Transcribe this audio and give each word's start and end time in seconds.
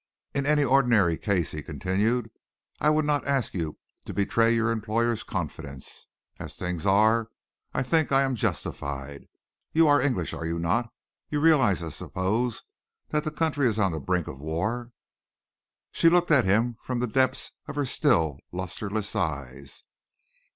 "In 0.33 0.47
any 0.47 0.63
ordinary 0.63 1.15
case," 1.15 1.51
he 1.51 1.61
continued, 1.61 2.31
"I 2.79 2.89
would 2.89 3.05
not 3.05 3.27
ask 3.27 3.53
you 3.53 3.77
to 4.05 4.15
betray 4.15 4.51
your 4.51 4.71
employer's 4.71 5.21
confidence. 5.21 6.07
As 6.39 6.55
things 6.55 6.87
are, 6.87 7.29
I 7.71 7.83
think 7.83 8.11
I 8.11 8.23
am 8.23 8.33
justified. 8.35 9.27
You 9.73 9.87
are 9.87 10.01
English, 10.01 10.33
are 10.33 10.43
you 10.47 10.57
not? 10.57 10.91
You 11.29 11.39
realise, 11.39 11.83
I 11.83 11.89
suppose, 11.89 12.63
that 13.09 13.23
the 13.25 13.29
country 13.29 13.67
is 13.67 13.77
on 13.77 13.91
the 13.91 13.99
brink 13.99 14.25
of 14.27 14.39
war?" 14.39 14.91
She 15.91 16.09
looked 16.09 16.31
at 16.31 16.45
him 16.45 16.77
from 16.81 16.99
the 16.99 17.05
depths 17.05 17.51
of 17.67 17.75
her 17.75 17.85
still, 17.85 18.39
lusterless 18.51 19.15
eyes. 19.15 19.83